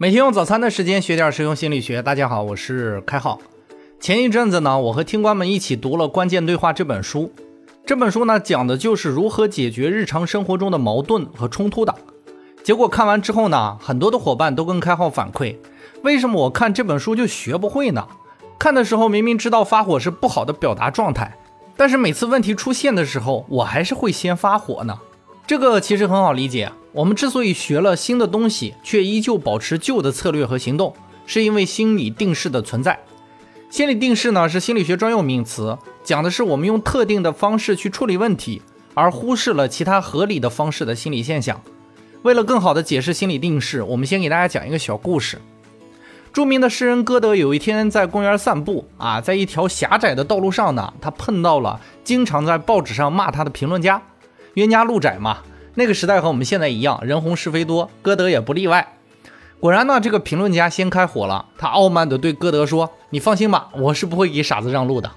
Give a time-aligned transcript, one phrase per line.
[0.00, 2.00] 每天用早餐的时间学点实用心理学。
[2.00, 3.40] 大家好，我是开浩。
[3.98, 7.32] 前一阵子呢，我和听官们一起读了《关键对话》这本书。
[7.84, 11.92] 这本书呢，讲的就是如何解决日常生活中的矛盾和冲突的。
[12.62, 15.56] 结果看完之后呢，很多的伙伴都跟开浩反馈：
[16.02, 18.06] 为什么我看这本书就学不会呢？
[18.56, 21.36] 看的时候明明知道发火是不好的表达状态，
[21.76, 24.96] 但是每次问题出现的时候，我还是会先发火呢？
[25.44, 26.70] 这个其实很好理解。
[26.98, 30.92] 我们之所以学了新的东西，却依旧保持旧的策略和行动，
[31.26, 32.98] 是因为心理定势的存在。
[33.70, 38.60] 心理定势呢，是心理学专用名词，讲的是我们用特定的方式去处理问题，
[38.94, 41.62] 而忽视了其他合理的方式的心理现象。
[42.22, 45.38] 为了更好的解释心理定势，我们先给大家讲一个小故事。
[46.32, 54.02] 著名的诗人歌德有一天在公园散步啊，在一条狭窄的道路上呢，他碰到了经常在报纸上骂他的评论家。
[54.54, 55.38] 冤家路窄嘛。
[55.78, 58.96] 那个时代和我们现在一样，人红是非多，歌德也不例外。
[59.60, 65.08] 果然呢，这个评论家先开火了，他傲慢地对歌德说：“你放心吧，我是不会给傻子让路的。”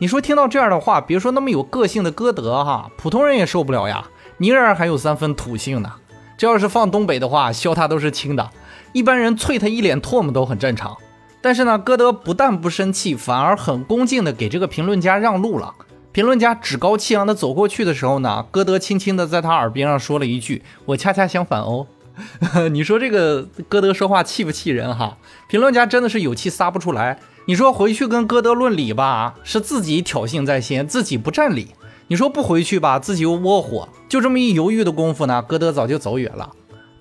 [0.00, 4.06] 你说听到这样的话，别说那么有个性的歌德哈，普通人也受不了呀。
[4.38, 5.92] 你这儿还有三分土性呢，
[6.38, 8.48] 这要是放东北的话，削他都是轻的，
[8.94, 10.96] 一般人啐他一脸唾沫都很正常。
[11.42, 15.74] 但是呢，歌德不但不生气，反而很恭敬地给这个评论家让路了。
[16.20, 21.86] 评论家趾高气扬地走过去的时候呢，歌德轻轻地在他耳边上说了一句：“我恰恰相反哦。
[22.72, 25.16] ”你说这个歌德说话气不气人哈？
[25.48, 27.18] 评论家真的是有气撒不出来。
[27.46, 31.68] 你说回去跟歌德论理吧，是自己挑衅在先，自己不占理；
[32.08, 33.88] 你说不回去吧，自己又窝火。
[34.06, 36.50] 就这么一犹豫的功夫呢，歌德早就走远了。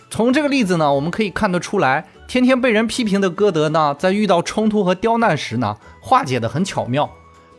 [0.10, 7.10] 从这个例子呢，我们可以看得出来，天天被人批评的歌德呢，在遇到冲突和刁难时呢，化解的很巧妙。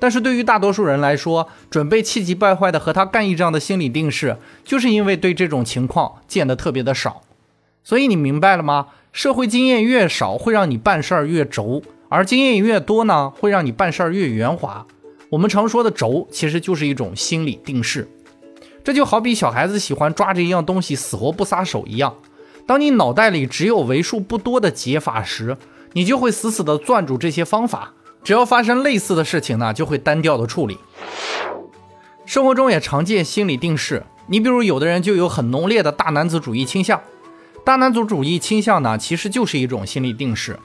[0.01, 7.23] 但是对于大多数人来说，准备气急败坏的和他干一仗的心理定势，就是因为对这种情况见得特别的少。
[7.85, 8.89] 所以你明白了吗？
[9.13, 14.87] 社会经验越少，会让你办事儿越轴；而经验越多呢，会让你办事儿越圆滑。
[15.29, 18.09] 我们常说的轴，其实就是一种心理定势。
[18.83, 22.15] 这就好比小孩子喜欢抓着一样东西死活不撒手一样。
[22.67, 25.57] 当你脑袋里只有为数不多的解法时，
[25.93, 27.93] 你就会死死地攥住这些方法。
[28.23, 30.79] 只要发生类似的事情呢，就会单调的处理。
[32.27, 37.01] 生活中也常见心理定势，你比如有的人就有很浓烈的大男子主义倾向。
[37.65, 40.59] 大男子主义倾向呢，其实就是一种心理定势。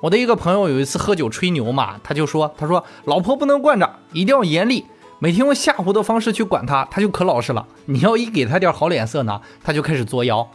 [0.00, 4.86] 我的一个朋友有一次喝酒吹牛嘛，他就说：“他说老婆不能惯着，一定要严厉，
[5.18, 7.66] 每天用吓唬的方式去管他，他就可老实了。
[7.84, 10.48] 你要一给他点好脸色呢，他就开始作妖。”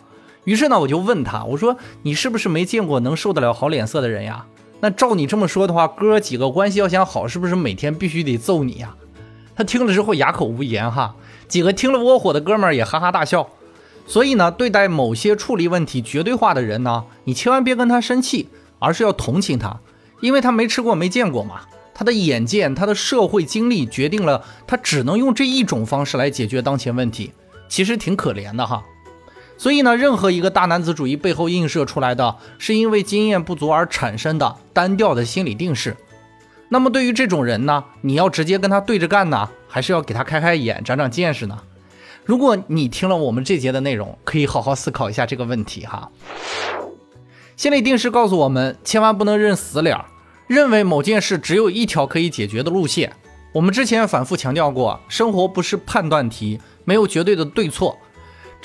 [0.46, 4.46] 于是呢，我就问他，我说：“你是不是没见过能受得了好脸色的人呀？”
[4.80, 8.96] 那照你这么说的话，哥几个关系要想好，是不是每天必须得揍你呀？
[9.56, 11.16] 他听了之后哑口无言哈。
[11.48, 13.50] 几个听了窝火的哥们儿也哈哈大笑。
[14.08, 19.80] 所以呢，对待某些处理问题绝对化的人呢，你千万别跟他生气，而是要同情他，
[20.22, 21.62] 因为他没吃过没见过嘛。
[21.94, 27.32] 他的眼见，他的社会经历决定了他只能用这一种方式来解决当前问题，
[27.70, 28.84] 其实挺可怜的哈。
[29.58, 35.96] 所以呢，任何一个大男子主义背后映射出来的是因为经验不足而产生的单调的心理定势。
[36.70, 41.60] 那么对于这种人呢，你要直接跟他对着干呢，还是要给他开开眼、长长见识呢？
[42.26, 46.10] 如果你听了我们这节的内容，可以好好思考一下这个问题哈。
[47.56, 49.98] 心理定势告诉我们，千万不能认死脸，
[50.48, 53.14] 认为某件事只有一条可以解决的路线。
[53.54, 57.98] 我们之前反复强调过，生活不是判断题，没有绝对的对错。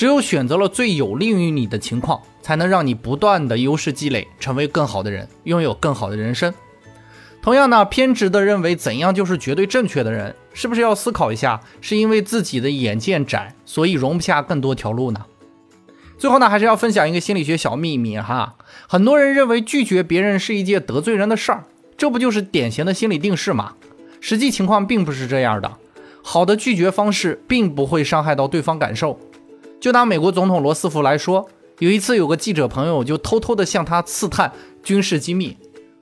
[0.01, 6.55] 只有选择了最有利于你的情况，才能让你不断的优势积累，成为更好的人，拥有更好的人生。
[7.43, 15.27] 同样呢，偏执的认为怎样就是绝对正确的人，是不是要思考一下，是因为自己的眼界窄，所以容不下更多条路呢？
[16.17, 18.55] 最后呢，还是要分享一个心理学小秘密哈，
[18.89, 21.65] 很多人认为拒绝别人是一件得罪人的事儿，
[21.99, 23.75] 这不就是典型的心理定势吗？
[24.19, 25.71] 实际情况并不是这样的，
[26.23, 29.21] 好的拒绝方式并不会伤害到对方感受。
[29.81, 31.49] 就拿美国总统罗斯福来说，
[31.79, 35.57] 有一次有个记者朋友就偷偷的向他刺探军事机密，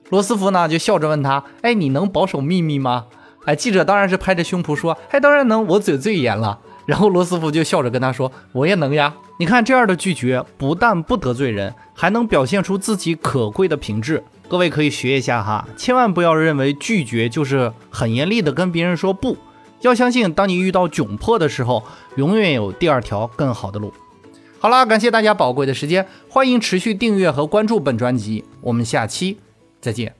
[0.09, 3.05] 罗斯福呢就笑着问他：“哎，你能保守秘密吗？”
[3.45, 14.21] 哎，记者当然是拍着胸脯说：“哎，当然能，我嘴最严了。”然后罗斯福就笑着跟他说：“我也能呀。”你看这样的拒绝不但不得罪人，还能表现出自己可贵的品质。
[14.49, 19.37] 各位可以学一下哈，千万不要认为拒绝就是很严厉的跟别人说不。
[19.81, 21.83] 要相信，当你遇到窘迫的时候，
[22.15, 23.93] 永远有第二条更好的路。
[24.59, 29.37] 好啦，感谢大家宝贵的时间，欢迎持续订阅和关注本专辑，我们下期
[29.79, 30.18] 再见。